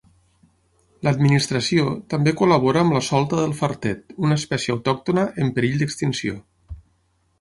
[1.07, 6.41] L'administració també col·labora amb la solta del Fartet, una espècie autòctona en perill d’extinció.